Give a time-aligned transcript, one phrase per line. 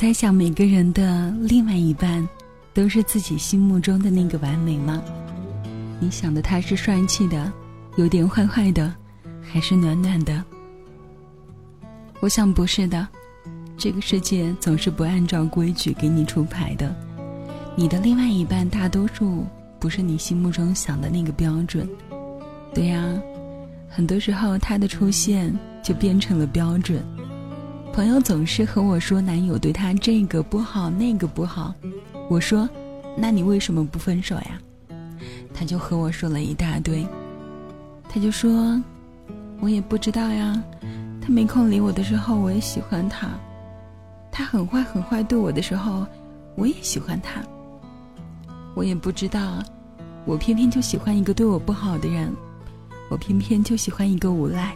[0.00, 2.26] 猜想每个人的另外一半，
[2.72, 5.02] 都是自己心目中的那个完美吗？
[6.00, 7.52] 你想的他是帅气的，
[7.96, 8.94] 有点坏坏的，
[9.42, 10.42] 还是暖暖的？
[12.20, 13.06] 我想不是的，
[13.76, 16.96] 这个世界总是不按照规矩给你出牌的。
[17.76, 19.44] 你的另外一半大多数
[19.78, 21.86] 不是你心目中想的那个标准。
[22.74, 23.04] 对呀，
[23.90, 25.52] 很多时候他的出现
[25.84, 27.04] 就变成了标准。
[27.92, 31.74] 朋友总是和我说，男友对她这个不好那个不好。
[32.28, 32.68] 我说
[33.18, 34.60] ：“那你为什么不分手呀？”
[35.52, 37.04] 他就和我说了一大堆。
[38.08, 38.80] 他就说
[39.60, 40.62] ：“我也不知道呀。
[41.20, 43.28] 他没空理我的时候，我也喜欢他。
[44.30, 46.06] 他很坏很坏对我的时候，
[46.56, 47.42] 我也喜欢他。
[48.76, 49.60] 我也不知道，
[50.24, 52.32] 我偏偏就喜欢一个对我不好的人，
[53.10, 54.74] 我偏偏就喜欢一个无赖，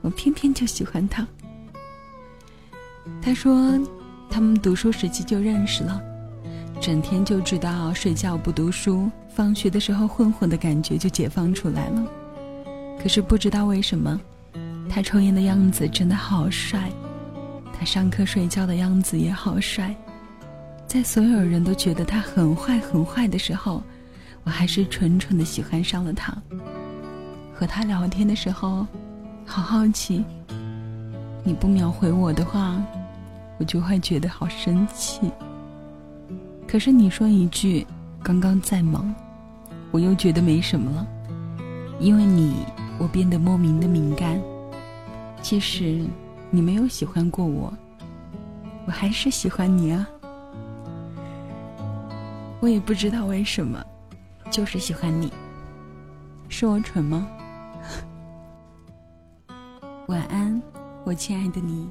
[0.00, 1.24] 我偏偏就喜欢他。”
[3.22, 3.78] 他说，
[4.30, 6.00] 他们读书时期就认识了，
[6.80, 12.02] 整天就知道睡觉不读书，放学的时候混混的感觉就解放出来了。
[13.02, 14.18] 可是不知道为什么，
[14.88, 16.90] 他抽烟的样子真的好帅，
[17.78, 19.94] 他上课睡觉的样子也好帅。
[20.86, 23.82] 在所有人都觉得他很坏很坏的时候，
[24.44, 26.34] 我还是蠢蠢的喜欢上了他。
[27.54, 28.86] 和他聊天的时候，
[29.44, 30.24] 好好奇，
[31.44, 32.82] 你不秒回我的话。
[33.60, 35.30] 我就会觉得好生气。
[36.66, 37.86] 可是你说一句
[38.24, 39.14] “刚刚在忙”，
[39.92, 41.06] 我又觉得没什么了。
[42.00, 42.64] 因为你，
[42.98, 44.40] 我变得莫名的敏感。
[45.42, 46.02] 其实
[46.50, 47.70] 你没有喜欢过我，
[48.86, 50.06] 我还是喜欢你啊。
[52.60, 53.84] 我也不知道为什么，
[54.50, 55.30] 就是喜欢你。
[56.48, 57.26] 是我蠢吗？
[60.08, 60.60] 晚安，
[61.04, 61.90] 我亲爱的你。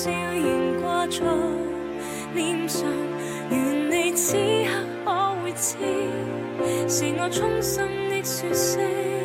[0.00, 1.20] 笑言挂在
[2.34, 2.84] 脸上，
[3.50, 4.72] 愿你此刻
[5.04, 5.76] 可会知，
[6.88, 9.19] 是我衷心的说声。